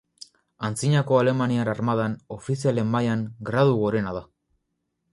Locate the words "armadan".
1.75-2.17